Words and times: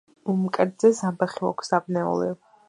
მკერდზე 0.43 0.91
ზამბახი 1.01 1.45
მაქვს 1.49 1.71
დაბნეული. 1.75 2.33